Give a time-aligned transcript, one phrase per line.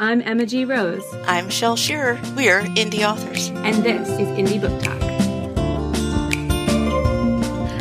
[0.00, 0.64] I'm Emma G.
[0.64, 1.02] Rose.
[1.26, 2.20] I'm Shel Shearer.
[2.36, 3.48] We're indie authors.
[3.48, 5.02] And this is Indie Book Talk.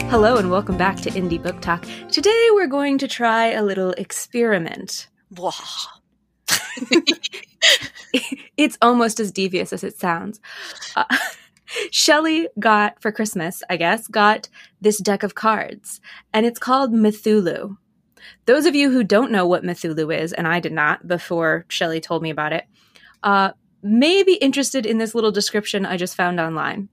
[0.10, 1.86] Hello, and welcome back to Indie Book Talk.
[2.10, 5.10] Today we're going to try a little experiment.
[5.30, 5.52] Wow.
[8.58, 10.42] it's almost as devious as it sounds.
[10.96, 11.06] Uh,
[11.92, 14.50] Shelley got for Christmas, I guess, got
[14.82, 16.02] this deck of cards,
[16.34, 17.78] and it's called Mythulu.
[18.46, 22.02] Those of you who don't know what Mythulu is, and I did not before Shelley
[22.02, 22.66] told me about it,
[23.24, 23.52] uh,
[23.82, 26.90] may be interested in this little description I just found online.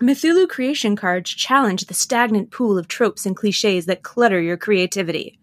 [0.00, 5.38] Mythulu creation cards challenge the stagnant pool of tropes and cliches that clutter your creativity.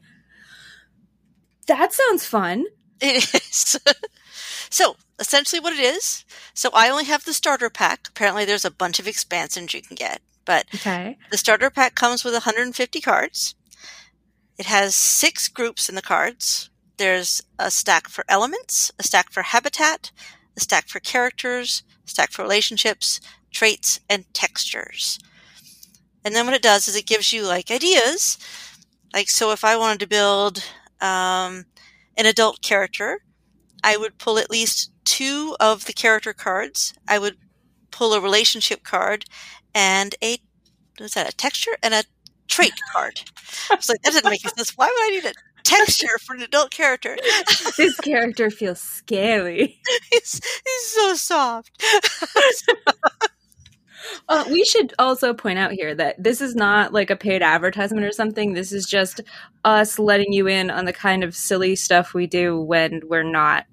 [1.67, 2.66] That sounds fun.
[3.02, 3.80] It is.
[4.70, 6.26] so, essentially, what it is
[6.59, 8.08] so, I only have the starter pack.
[8.09, 10.22] Apparently, there's a bunch of expansions you can get.
[10.44, 11.17] But okay.
[11.31, 13.55] the starter pack comes with 150 cards.
[14.59, 16.70] It has six groups in the cards.
[16.98, 20.12] There's a stack for elements, a stack for habitat,
[20.58, 25.17] a stack for characters, a stack for relationships, traits, and textures.
[26.25, 28.38] And then what it does is it gives you like ideas.
[29.14, 30.61] Like, so if I wanted to build
[31.00, 31.66] um,
[32.17, 33.22] an adult character,
[33.81, 36.94] I would pull at least two of the character cards.
[37.08, 37.38] I would
[37.92, 39.23] pull a relationship card
[39.73, 40.39] and a,
[40.98, 42.03] what's that, a texture and a
[42.50, 43.22] trait card.
[43.72, 44.72] I was like, that doesn't make sense.
[44.78, 45.33] Why would I need a
[45.64, 47.17] texture for an adult character?
[47.78, 49.80] this character feels scary.
[50.11, 51.81] he's, he's so soft.
[54.27, 58.05] Uh, we should also point out here that this is not like a paid advertisement
[58.05, 58.53] or something.
[58.53, 59.22] This is just
[59.66, 63.66] us letting you in on the kind of silly stuff we do when we're not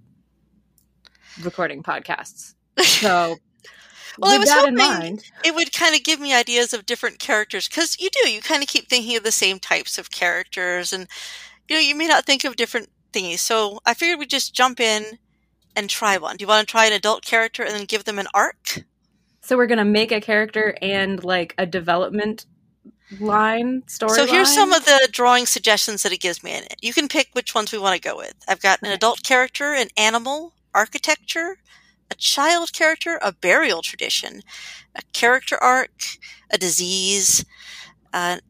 [1.42, 2.54] recording podcasts.
[2.82, 3.36] So
[4.18, 7.98] well, I was hoping it would kind of give me ideas of different characters because
[8.00, 8.30] you do.
[8.30, 11.06] You kind of keep thinking of the same types of characters, and
[11.68, 13.40] you know you may not think of different thingies.
[13.40, 15.18] So I figured we'd just jump in
[15.74, 16.36] and try one.
[16.36, 18.84] Do you want to try an adult character and then give them an arc?
[19.42, 22.46] So we're gonna make a character and like a development
[23.20, 24.14] line story.
[24.14, 24.56] So here's line?
[24.56, 26.76] some of the drawing suggestions that it gives me in it.
[26.82, 28.34] You can pick which ones we want to go with.
[28.48, 31.58] I've got an adult character, an animal, architecture,
[32.10, 34.42] a child character, a burial tradition,
[34.94, 36.18] a character arc,
[36.50, 37.44] a disease,
[38.12, 38.40] an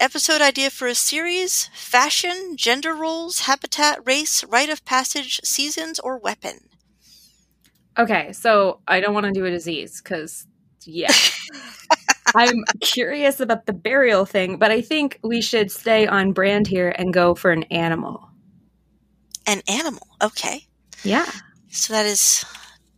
[0.00, 6.18] episode idea for a series, fashion, gender roles, habitat, race, rite of passage, seasons, or
[6.18, 6.68] weapon.
[7.98, 10.46] Okay, so I don't want to do a disease because,
[10.84, 11.12] yeah.
[12.34, 16.94] I'm curious about the burial thing, but I think we should stay on brand here
[16.96, 18.28] and go for an animal.
[19.46, 20.66] An animal, okay.
[21.02, 21.30] Yeah.
[21.70, 22.44] So that is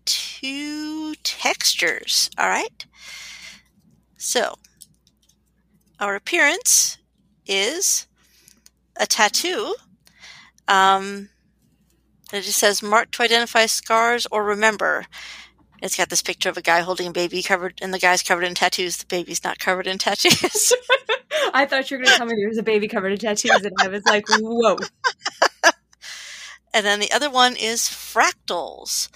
[0.06, 2.30] two textures.
[2.38, 2.86] All right.
[4.16, 4.54] So
[6.00, 6.98] our appearance
[7.46, 8.06] is
[8.98, 9.74] a tattoo.
[10.68, 11.28] Um,
[12.32, 15.04] it just says mark to identify scars or remember.
[15.82, 18.44] It's got this picture of a guy holding a baby covered, and the guy's covered
[18.44, 18.96] in tattoos.
[18.98, 20.72] The baby's not covered in tattoos.
[21.54, 23.64] I thought you were going to tell me there was a baby covered in tattoos,
[23.64, 24.76] and I was like, whoa.
[26.74, 29.08] And then the other one is fractals,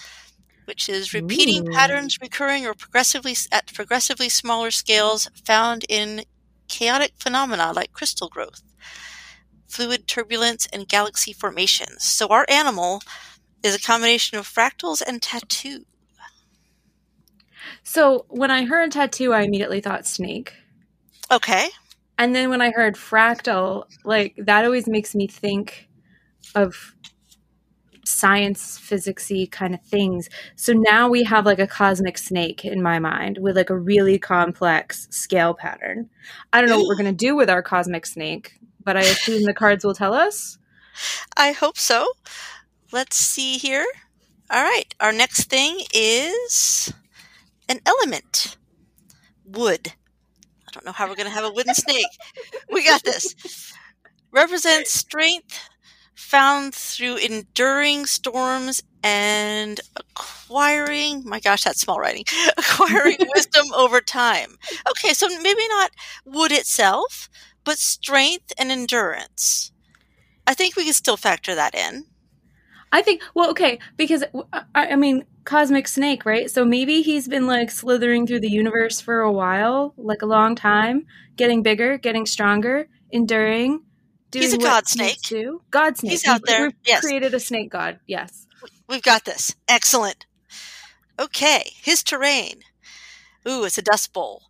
[0.67, 1.73] which is repeating Ooh.
[1.73, 6.25] patterns recurring or progressively at progressively smaller scales found in
[6.69, 8.63] chaotic phenomena like crystal growth,
[9.69, 12.05] fluid turbulence, and galaxy formations.
[12.05, 13.01] So our animal
[13.63, 15.85] is a combination of fractals and tattoo.
[17.83, 20.53] So when I heard tattoo, I immediately thought snake.
[21.31, 21.69] Okay.
[22.19, 25.89] And then when I heard fractal, like that always makes me think
[26.55, 26.95] of
[28.07, 30.29] science physicsy kind of things.
[30.55, 34.19] So now we have like a cosmic snake in my mind with like a really
[34.19, 36.09] complex scale pattern.
[36.53, 39.43] I don't know what we're going to do with our cosmic snake, but I assume
[39.43, 40.59] the cards will tell us.
[41.37, 42.09] I hope so.
[42.93, 43.87] Let's see here.
[44.51, 46.93] All right, our next thing is
[47.69, 48.57] an element.
[49.45, 49.93] Wood.
[50.69, 52.07] I don't know how we're going to have a wooden snake.
[52.71, 53.35] We got this.
[54.33, 55.69] Represents strength,
[56.17, 62.25] found through enduring storms and acquiring my gosh that's small writing
[62.59, 64.57] acquiring wisdom over time.
[64.91, 65.91] Okay so maybe not
[66.25, 67.29] wood itself
[67.65, 69.73] but strength and endurance.
[70.47, 72.07] I think we can still factor that in.
[72.93, 76.51] I think well okay because i, I mean cosmic snake right?
[76.51, 80.55] So maybe he's been like slithering through the universe for a while like a long
[80.57, 83.83] time getting bigger getting stronger enduring
[84.33, 85.21] He's a god snake.
[85.23, 85.63] Too.
[85.71, 86.13] God snake.
[86.13, 86.65] He's out there.
[86.67, 87.01] We've yes.
[87.01, 88.01] created a snake god.
[88.07, 88.47] Yes.
[88.89, 89.55] We've got this.
[89.69, 90.27] Excellent.
[91.19, 91.71] Okay.
[91.83, 92.61] His terrain.
[93.49, 94.43] Ooh, it's a dust bowl.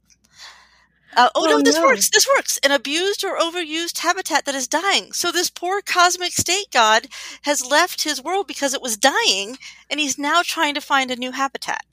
[1.16, 1.82] Uh, oh, Oh, no, this no.
[1.86, 2.10] works.
[2.10, 2.58] This works.
[2.58, 5.12] An abused or overused habitat that is dying.
[5.12, 7.08] So this poor cosmic state god
[7.42, 9.56] has left his world because it was dying,
[9.88, 11.84] and he's now trying to find a new habitat.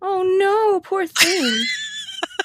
[0.00, 1.64] Oh no, poor thing.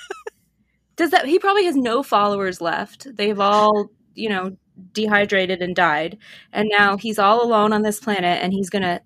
[0.98, 3.08] Does that he probably has no followers left.
[3.16, 4.56] They've all, you know,
[4.92, 6.18] dehydrated and died.
[6.52, 9.02] And now he's all alone on this planet and he's going to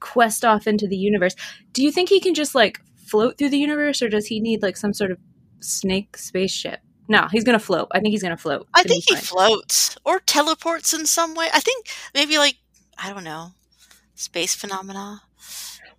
[0.00, 1.34] quest off into the universe.
[1.72, 4.62] Do you think he can just like float through the universe or does he need
[4.62, 5.18] like some sort of
[5.60, 6.80] snake spaceship?
[7.08, 7.88] No, he's going to float.
[7.92, 8.66] I think he's going to float.
[8.74, 9.22] I think he fine.
[9.22, 11.48] floats or teleports in some way.
[11.52, 12.56] I think maybe like
[12.98, 13.52] I don't know,
[14.14, 15.22] space phenomena.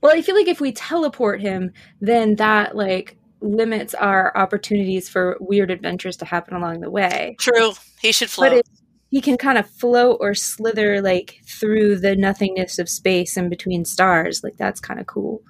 [0.01, 1.71] Well, I feel like if we teleport him,
[2.01, 7.35] then that like limits our opportunities for weird adventures to happen along the way.
[7.39, 7.73] True,
[8.03, 8.61] he should float.
[9.09, 13.85] He can kind of float or slither like through the nothingness of space and between
[13.85, 15.41] stars, like that's kind of cool.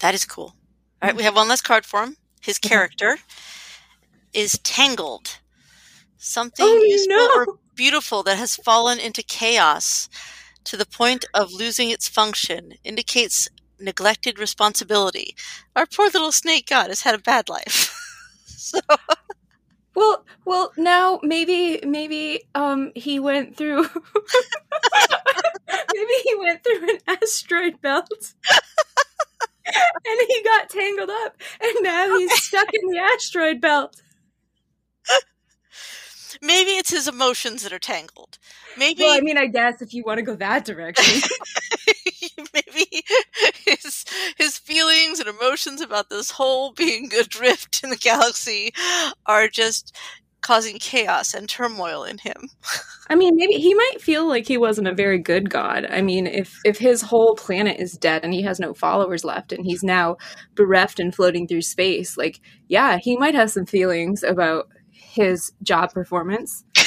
[0.00, 0.54] that is cool.
[1.02, 2.16] All right, we have one last card for him.
[2.40, 3.18] His character
[4.32, 5.38] is tangled.
[6.16, 7.34] Something Oh, useful no.
[7.36, 10.08] or beautiful that has fallen into chaos
[10.64, 13.48] to the point of losing its function indicates
[13.80, 15.36] neglected responsibility.
[15.76, 17.94] Our poor little snake god has had a bad life.
[18.46, 18.80] so
[19.98, 23.82] Well, well, now maybe maybe um he went through
[25.94, 28.34] maybe he went through an asteroid belt.
[29.66, 34.00] and he got tangled up and now he's stuck in the asteroid belt.
[36.42, 38.38] Maybe it's his emotions that are tangled.
[38.76, 41.28] Maybe Well, I mean, I guess if you want to go that direction.
[42.54, 43.02] maybe
[43.66, 44.04] his
[44.36, 48.72] his feelings and emotions about this whole being adrift in the galaxy
[49.26, 49.96] are just
[50.40, 52.48] causing chaos and turmoil in him.
[53.10, 55.86] I mean, maybe he might feel like he wasn't a very good god.
[55.90, 59.52] I mean, if if his whole planet is dead and he has no followers left
[59.52, 60.16] and he's now
[60.54, 64.68] bereft and floating through space, like, yeah, he might have some feelings about
[65.18, 66.64] his job performance.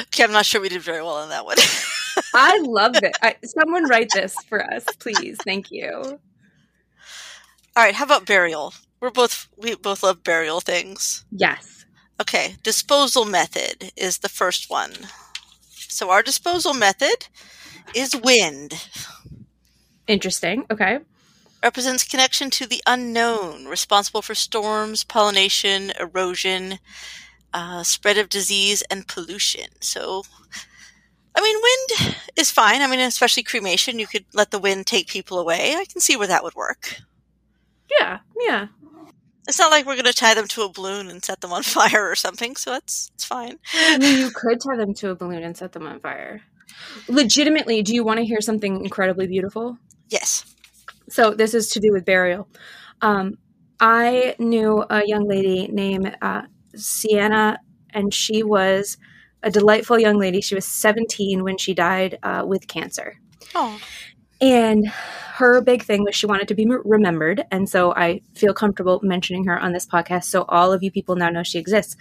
[0.00, 1.56] Okay, I'm not sure we did very well on that one.
[2.34, 3.16] I love it.
[3.22, 5.38] I, someone write this for us, please.
[5.44, 5.90] Thank you.
[5.94, 6.18] All
[7.76, 8.74] right, how about burial?
[9.00, 11.24] We're both we both love burial things.
[11.30, 11.84] Yes.
[12.20, 14.92] Okay, disposal method is the first one.
[15.70, 17.28] So our disposal method
[17.94, 18.74] is wind.
[20.08, 20.64] Interesting.
[20.70, 20.98] Okay.
[21.62, 26.78] Represents connection to the unknown, responsible for storms, pollination, erosion,
[27.52, 29.68] uh, spread of disease, and pollution.
[29.80, 30.22] So,
[31.34, 32.82] I mean, wind is fine.
[32.82, 35.74] I mean, especially cremation, you could let the wind take people away.
[35.76, 37.00] I can see where that would work.
[37.98, 38.18] Yeah.
[38.40, 38.66] Yeah.
[39.48, 41.62] It's not like we're going to tie them to a balloon and set them on
[41.64, 43.58] fire or something, so that's it's fine.
[43.74, 46.42] I mean, you could tie them to a balloon and set them on fire.
[47.08, 49.78] Legitimately, do you want to hear something incredibly beautiful?
[50.10, 50.44] Yes.
[51.10, 52.48] So this is to do with burial.
[53.00, 53.38] Um,
[53.80, 56.42] I knew a young lady named uh,
[56.74, 57.58] Sienna,
[57.90, 58.98] and she was
[59.42, 60.40] a delightful young lady.
[60.40, 63.16] She was 17 when she died uh, with cancer.
[63.54, 63.78] Oh,
[64.40, 67.44] And her big thing was she wanted to be remembered.
[67.50, 70.24] And so I feel comfortable mentioning her on this podcast.
[70.24, 71.96] So all of you people now know she exists.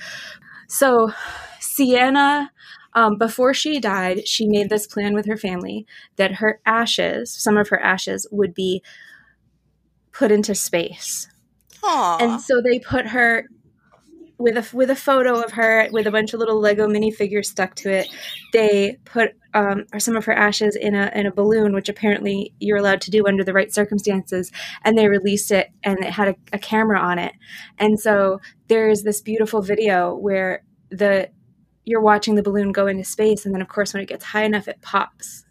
[0.68, 1.12] So
[1.60, 2.52] Sienna,
[2.98, 5.86] um, before she died, she made this plan with her family
[6.16, 8.82] that her ashes, some of her ashes, would be
[10.12, 11.30] put into space.
[11.84, 12.18] Aw.
[12.20, 13.46] And so they put her
[14.40, 17.76] with a with a photo of her with a bunch of little Lego minifigures stuck
[17.76, 18.08] to it.
[18.52, 22.78] They put um, some of her ashes in a in a balloon, which apparently you're
[22.80, 24.52] allowed to do under the right circumstances.
[24.84, 27.34] And they released it, and it had a, a camera on it.
[27.78, 31.30] And so there is this beautiful video where the
[31.88, 34.44] you're watching the balloon go into space, and then of course when it gets high
[34.44, 35.46] enough, it pops,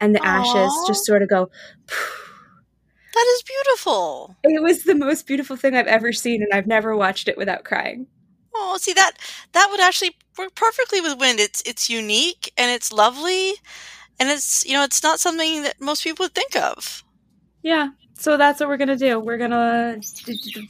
[0.00, 1.48] and the ashes just sort of go.
[1.86, 4.36] that is beautiful.
[4.42, 7.64] It was the most beautiful thing I've ever seen, and I've never watched it without
[7.64, 8.08] crying.
[8.54, 9.12] Oh, see that
[9.52, 11.38] that would actually work perfectly with wind.
[11.38, 13.52] It's it's unique and it's lovely,
[14.18, 17.04] and it's you know it's not something that most people would think of.
[17.62, 17.90] Yeah.
[18.14, 19.20] So that's what we're gonna do.
[19.20, 20.00] We're gonna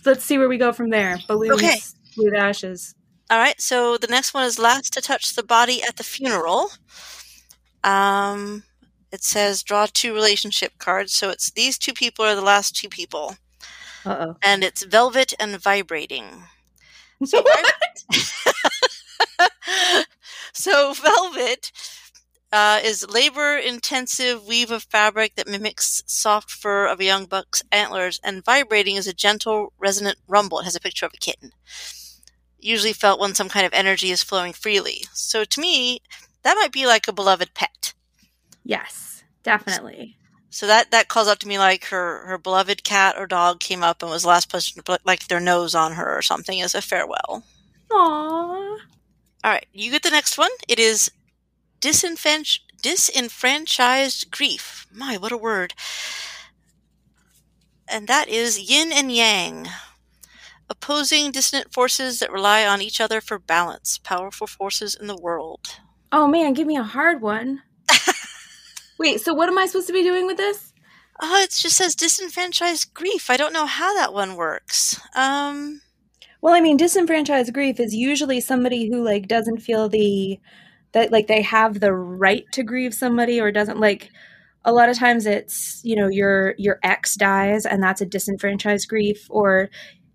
[0.05, 1.19] let's see where we go from there.
[1.27, 1.79] Balloons Okay.
[2.17, 2.95] with ashes.
[3.31, 6.71] All right, so the next one is last to touch the body at the funeral.
[7.85, 8.65] Um,
[9.13, 11.15] it says draw two relationship cards.
[11.15, 13.37] So it's these two people are the last two people,
[14.05, 16.45] Uh and it's velvet and vibrating.
[17.33, 17.71] oh.
[20.53, 21.71] so velvet
[22.53, 28.19] uh, is labor-intensive weave of fabric that mimics soft fur of a young buck's antlers,
[28.25, 30.59] and vibrating is a gentle, resonant rumble.
[30.59, 31.53] It has a picture of a kitten.
[32.61, 35.05] Usually felt when some kind of energy is flowing freely.
[35.13, 36.01] So to me,
[36.43, 37.93] that might be like a beloved pet.
[38.65, 40.17] yes, definitely.
[40.53, 43.85] So that that calls out to me like her her beloved cat or dog came
[43.85, 46.61] up and was the last person to put like their nose on her or something
[46.61, 47.45] as a farewell.
[47.91, 48.79] Aww.
[49.43, 50.51] All right, you get the next one.
[50.69, 51.11] It is
[51.81, 54.87] disenfranch- disenfranchised grief.
[54.93, 55.73] My, what a word.
[57.89, 59.69] And that is yin and yang.
[60.71, 63.99] Opposing dissonant forces that rely on each other for balance.
[63.99, 65.77] Powerful forces in the world.
[66.13, 67.63] Oh man, give me a hard one.
[68.99, 70.73] Wait, so what am I supposed to be doing with this?
[71.21, 73.31] Oh, it just says disenfranchised grief.
[73.31, 75.01] I don't know how that one works.
[75.15, 75.83] Um,
[76.41, 80.41] Well, I mean, disenfranchised grief is usually somebody who like doesn't feel the
[80.93, 84.11] that like they have the right to grieve somebody or doesn't like
[84.65, 88.89] a lot of times it's, you know, your your ex dies and that's a disenfranchised
[88.89, 89.71] grief or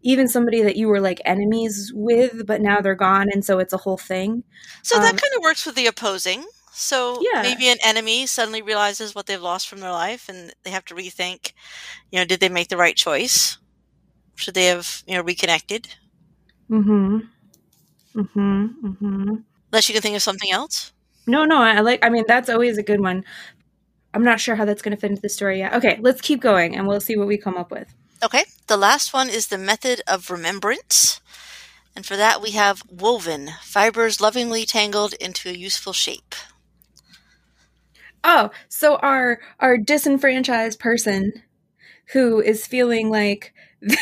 [0.06, 3.74] even somebody that you were like enemies with but now they're gone and so it's
[3.74, 4.44] a whole thing.
[4.84, 6.46] so that Um, kind of works with the opposing.
[6.72, 7.42] So Yeah.
[7.42, 10.96] maybe an enemy suddenly realizes what they've lost from their life and they have to
[10.96, 11.54] rethink,
[12.12, 13.58] you know, did they make the right choice?
[14.36, 15.88] Should they have, you know, reconnected?
[16.70, 17.30] Mhm.
[18.16, 18.74] Mhm.
[18.84, 19.44] Mhm.
[19.72, 20.92] Unless you can think of something else.
[21.28, 23.24] No, no, I like I mean that's always a good one.
[24.14, 25.74] I'm not sure how that's going to fit into the story yet.
[25.74, 27.88] Okay, let's keep going and we'll see what we come up with.
[28.24, 28.44] Okay.
[28.68, 31.22] The last one is the method of remembrance.
[31.96, 36.36] And for that, we have woven, fibers lovingly tangled into a useful shape.
[38.24, 41.44] Oh, so our our disenfranchised person
[42.12, 43.54] who is feeling like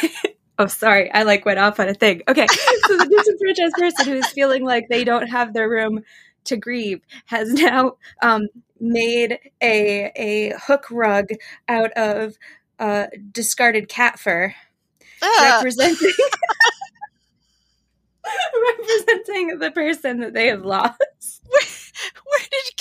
[0.60, 1.12] Oh, sorry.
[1.12, 2.22] I like went off on a thing.
[2.28, 2.46] Okay.
[2.48, 6.04] So the disenfranchised person who is feeling like they don't have their room
[6.46, 8.48] to grieve has now um,
[8.80, 11.30] made a a hook rug
[11.68, 12.38] out of
[12.80, 14.54] uh, discarded cat fur
[15.22, 16.14] Ah, representing
[18.80, 20.98] representing the person that they have lost.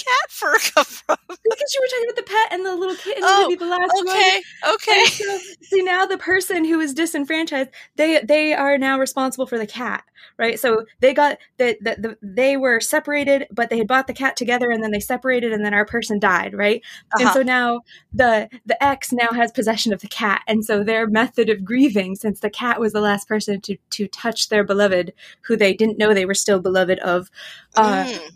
[0.04, 1.16] cat fur come from?
[1.28, 4.02] Because you were talking about the pet and the little kitten Oh, be the last
[4.04, 4.16] one.
[4.16, 4.42] Okay,
[4.74, 5.04] okay.
[5.04, 9.58] And so, see now the person who is disenfranchised, they they are now responsible for
[9.58, 10.04] the cat,
[10.38, 10.58] right?
[10.58, 14.36] So they got that the, the they were separated, but they had bought the cat
[14.36, 16.82] together, and then they separated, and then our person died, right?
[17.18, 17.32] And Uh-huh.
[17.32, 17.80] so now
[18.12, 22.14] the the ex now has possession of the cat, and so their method of grieving,
[22.16, 25.98] since the cat was the last person to to touch their beloved, who they didn't
[25.98, 27.30] know they were still beloved of,
[27.76, 28.32] uh, Mm.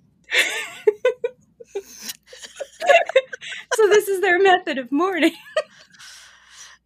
[3.75, 5.35] So this is their method of mourning.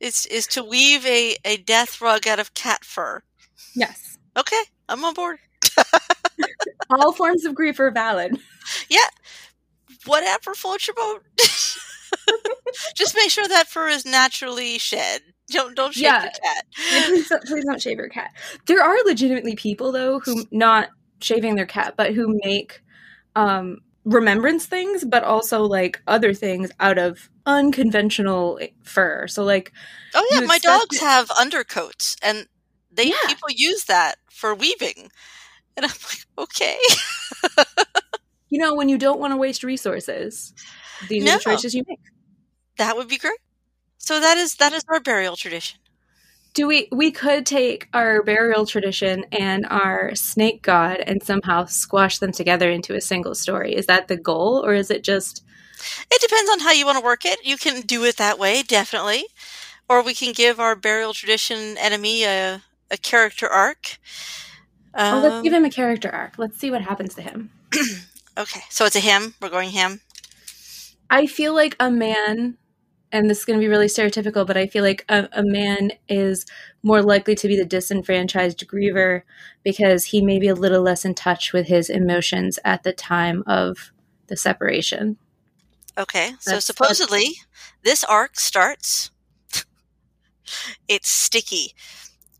[0.01, 3.23] It's is to weave a, a death rug out of cat fur.
[3.75, 5.39] Yes, Okay, I'm on board.
[6.91, 8.39] all forms of grief are valid.
[8.89, 9.01] Yeah.
[10.07, 11.23] Whatever floats your boat.
[12.97, 15.21] Just make sure that fur is naturally shed.
[15.51, 16.23] Don't don't shake Yeah.
[16.23, 16.65] the cat.
[17.07, 18.31] Please, don't, please don't shave your cat.
[18.67, 20.89] There are legitimately people though who not
[21.21, 22.81] shaving their cat, but who make
[23.37, 29.27] um, remembrance things, but also like other things out of unconventional fur.
[29.29, 29.73] So like,
[30.15, 31.01] Oh yeah, my dogs it.
[31.01, 32.47] have undercoats, and
[32.91, 33.17] they Yeah.
[33.27, 35.11] people use that for weaving.
[35.77, 36.79] And I'm like, okay,
[38.51, 40.55] you know, when you don't want to waste resources,
[41.01, 42.01] these are the choices you make.
[42.77, 43.39] that would be great.
[43.99, 45.79] So that is that is our burial tradition.
[46.55, 46.89] Do we?
[46.91, 52.71] We could take our burial tradition and our snake god and somehow squash them together
[52.71, 53.75] into a single story.
[53.75, 55.45] Is that the goal, or is it just?
[56.11, 57.39] It depends on how you want to work it.
[57.45, 59.25] You can do it that way, definitely,
[59.89, 63.99] or we can give our burial tradition enemy a a character arc.
[64.95, 66.37] oh, let's Um, give him a character arc.
[66.39, 67.51] Let's see what happens to him.
[68.39, 69.35] okay, so it's a him.
[69.41, 70.01] We're going him.
[71.09, 72.57] I feel like a man,
[73.13, 75.91] and this is going to be really stereotypical, but I feel like a, a man
[76.09, 76.47] is
[76.83, 79.23] more likely to be the disenfranchised griever
[79.65, 83.43] because he may be a little less in touch with his emotions at the time
[83.47, 83.93] of
[84.29, 85.17] the separation.
[85.99, 87.35] Okay, so That's- supposedly
[87.83, 89.11] this arc starts.
[90.89, 91.75] it's sticky,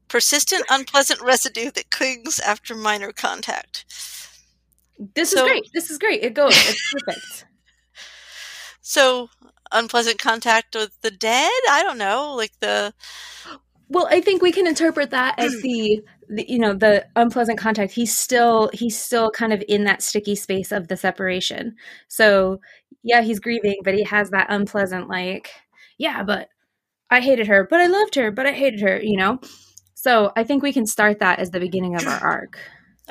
[0.09, 3.85] persistent, unpleasant residue that clings after minor contact.
[5.15, 5.71] This So- is great.
[5.75, 6.23] This is great.
[6.23, 6.53] It goes.
[6.57, 7.47] It's perfect.
[8.83, 9.29] So
[9.73, 11.51] unpleasant contact with the dead.
[11.71, 12.93] I don't know, like the
[13.89, 15.61] Well, I think we can interpret that as hmm.
[15.61, 17.93] the, the you know the unpleasant contact.
[17.93, 21.77] He's still he's still kind of in that sticky space of the separation.
[22.09, 22.61] So
[23.03, 25.51] yeah, he's grieving, but he has that unpleasant like
[25.99, 26.49] yeah, but
[27.11, 29.01] I hated her, but I loved her, but I hated her.
[29.03, 29.41] You know.
[29.95, 32.59] So I think we can start that as the beginning of our arc.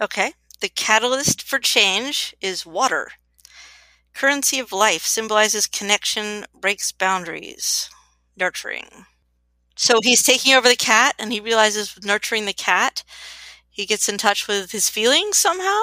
[0.01, 0.34] okay.
[0.62, 3.12] The catalyst for change is water.
[4.13, 7.89] Currency of life symbolizes connection, breaks boundaries,
[8.36, 9.06] nurturing.
[9.75, 13.04] So he's taking over the cat, and he realizes with nurturing the cat,
[13.70, 15.82] he gets in touch with his feelings somehow.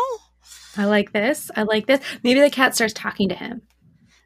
[0.76, 1.50] I like this.
[1.56, 2.00] I like this.
[2.22, 3.62] Maybe the cat starts talking to him.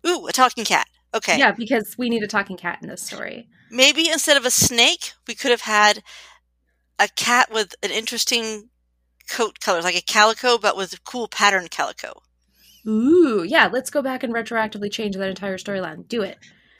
[0.07, 0.89] Ooh, a talking cat.
[1.15, 1.39] Okay.
[1.39, 3.49] Yeah, because we need a talking cat in this story.
[3.71, 6.03] Maybe instead of a snake, we could have had
[6.99, 8.71] a cat with an interesting
[9.29, 12.23] coat color, like a calico, but with cool pattern calico.
[12.87, 16.07] Ooh, yeah, let's go back and retroactively change that entire storyline.
[16.09, 16.39] Do it.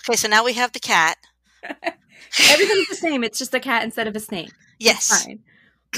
[0.09, 1.19] Okay, so now we have the cat.
[2.51, 3.25] Everything's the same.
[3.25, 4.53] It's just a cat instead of a snake.
[4.79, 5.27] Yes.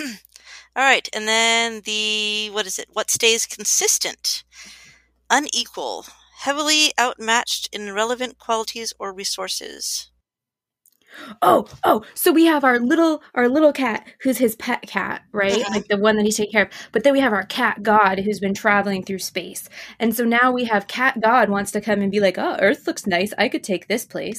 [0.75, 2.89] All right, and then the what is it?
[2.93, 4.43] What stays consistent?
[5.31, 6.07] Unequal,
[6.39, 10.11] heavily outmatched in relevant qualities or resources.
[11.41, 15.59] Oh, oh, so we have our little our little cat who's his pet cat, right?
[15.71, 16.71] Like the one that he's taking care of.
[16.93, 19.69] But then we have our cat god who's been traveling through space.
[19.99, 22.87] And so now we have cat god wants to come and be like, "Oh, Earth
[22.87, 23.33] looks nice.
[23.39, 24.39] I could take this place."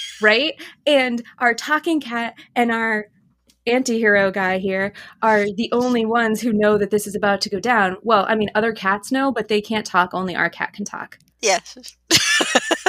[0.22, 0.60] right?
[0.86, 3.06] And our talking cat and our
[3.66, 7.60] anti-hero guy here are the only ones who know that this is about to go
[7.60, 7.96] down.
[8.02, 10.14] Well, I mean, other cats know, but they can't talk.
[10.14, 11.18] Only our cat can talk.
[11.40, 11.76] Yes.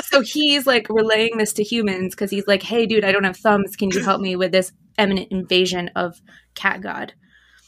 [0.03, 3.37] so he's like relaying this to humans because he's like, "Hey, dude, I don't have
[3.37, 3.75] thumbs.
[3.75, 6.21] Can you help me with this imminent invasion of
[6.55, 7.13] Cat God?"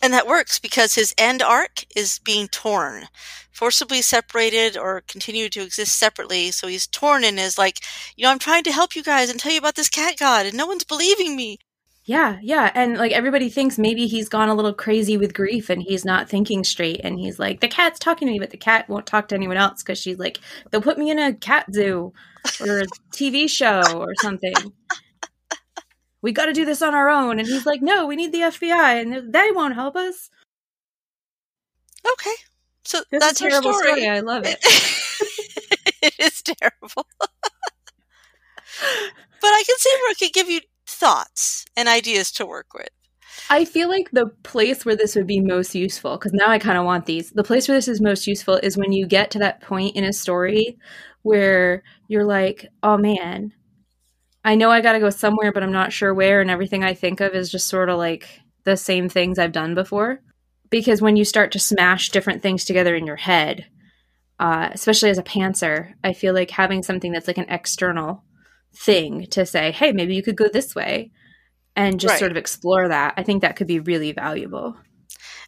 [0.01, 3.07] And that works because his end arc is being torn,
[3.51, 6.51] forcibly separated or continue to exist separately.
[6.51, 7.79] So he's torn and is like,
[8.17, 10.45] you know, I'm trying to help you guys and tell you about this cat god,
[10.45, 11.59] and no one's believing me.
[12.05, 15.81] Yeah, yeah, and like everybody thinks maybe he's gone a little crazy with grief and
[15.81, 16.99] he's not thinking straight.
[17.01, 19.55] And he's like, "The cat's talking to me, but the cat won't talk to anyone
[19.55, 22.11] else because she's like, they'll put me in a cat zoo
[22.59, 24.53] or a TV show or something."
[26.21, 27.37] We got to do this on our own.
[27.37, 30.29] And he's like, no, we need the FBI, and they won't help us.
[32.13, 32.35] Okay.
[32.85, 34.01] So This that's a terrible story.
[34.01, 34.07] story.
[34.07, 34.57] I love it.
[36.01, 37.05] it is terrible.
[37.19, 37.29] but
[39.43, 40.61] I can see where it could give you
[41.03, 42.89] thoughts and ideas to work with.
[43.49, 46.77] I feel like the place where this would be most useful, because now I kind
[46.77, 47.31] of want these.
[47.31, 50.05] The place where this is most useful is when you get to that point in
[50.05, 50.77] a story
[51.23, 53.51] where you're like, oh man,
[54.45, 56.93] I know I got to go somewhere, but I'm not sure where, and everything I
[56.93, 60.21] think of is just sort of like the same things I've done before.
[60.69, 63.65] Because when you start to smash different things together in your head,
[64.39, 68.23] uh, especially as a pantser, I feel like having something that's like an external
[68.75, 71.11] thing to say, hey, maybe you could go this way
[71.75, 72.19] and just Right.
[72.19, 73.13] sort of explore that.
[73.17, 74.75] I think that could be really valuable.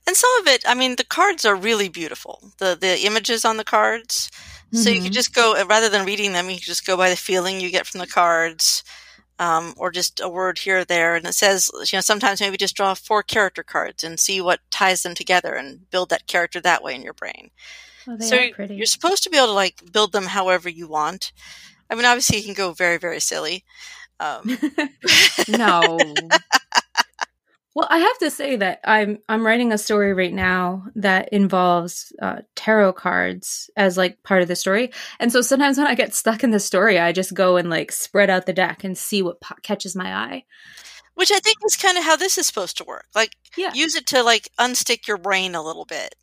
[0.07, 2.51] And some of it, I mean, the cards are really beautiful.
[2.59, 4.29] The the images on the cards.
[4.71, 7.15] So you could just go rather than reading them, you could just go by the
[7.15, 8.83] feeling you get from the cards,
[9.39, 11.15] um, or just a word here or there.
[11.15, 14.59] And it says, you know, sometimes maybe just draw four character cards and see what
[14.71, 17.51] ties them together and build that character that way in your brain.
[18.07, 18.75] Oh, they so are pretty.
[18.75, 21.31] you're supposed to be able to like build them however you want.
[21.89, 23.63] I mean, obviously, you can go very very silly.
[24.19, 24.57] Um,
[25.49, 26.13] no.
[27.75, 32.13] well, I have to say that I'm I'm writing a story right now that involves
[32.21, 36.15] uh, tarot cards as like part of the story, and so sometimes when I get
[36.15, 39.21] stuck in the story, I just go and like spread out the deck and see
[39.21, 40.43] what po- catches my eye.
[41.15, 43.05] which I think is kind of how this is supposed to work.
[43.15, 43.71] Like, Yeah.
[43.73, 46.15] use it to like unstick your brain a little bit.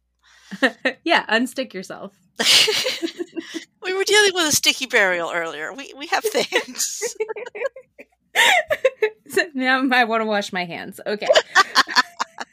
[1.05, 2.12] yeah, unstick yourself.
[3.82, 5.72] We were dealing with a sticky burial earlier.
[5.72, 7.14] We we have things.
[9.54, 11.00] now I want to wash my hands.
[11.06, 11.26] Okay.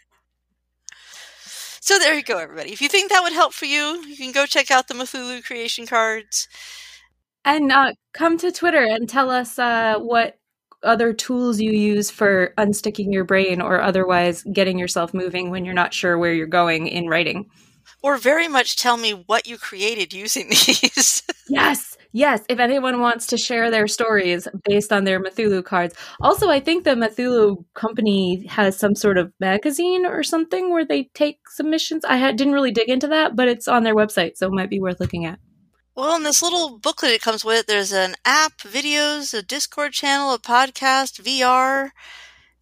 [1.82, 2.72] so there you go, everybody.
[2.72, 5.44] If you think that would help for you, you can go check out the Mythulu
[5.44, 6.48] creation cards.
[7.46, 10.38] And uh, come to Twitter and tell us uh, what
[10.84, 15.74] other tools you use for unsticking your brain or otherwise getting yourself moving when you're
[15.74, 17.50] not sure where you're going in writing.
[18.02, 21.24] Or very much tell me what you created using these.
[21.50, 22.42] Yes, yes.
[22.48, 25.96] If anyone wants to share their stories based on their Mythulu cards.
[26.22, 31.10] Also, I think the Mythulu company has some sort of magazine or something where they
[31.14, 32.06] take submissions.
[32.06, 34.70] I had, didn't really dig into that, but it's on their website, so it might
[34.70, 35.40] be worth looking at.
[35.96, 40.34] well, in this little booklet it comes with, there's an app, videos, a Discord channel,
[40.34, 41.90] a podcast, VR,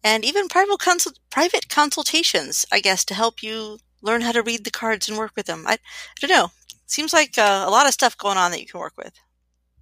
[0.02, 4.64] and even private consult- private consultations, I guess, to help you learn how to read
[4.64, 5.64] the cards and work with them.
[5.66, 5.78] I, I
[6.20, 6.48] don't know.
[6.86, 9.12] Seems like uh, a lot of stuff going on that you can work with.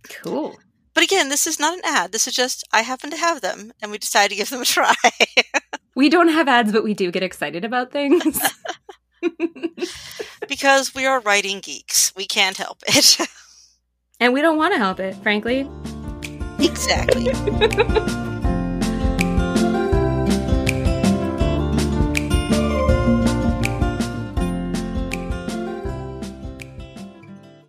[0.08, 0.56] Cool.
[0.94, 2.12] But again, this is not an ad.
[2.12, 4.64] This is just I happen to have them, and we decided to give them a
[4.64, 4.94] try.
[5.96, 8.38] We don't have ads, but we do get excited about things.
[10.48, 12.14] because we are writing geeks.
[12.14, 13.18] We can't help it.
[14.20, 15.66] and we don't want to help it, frankly.
[16.58, 17.32] exactly.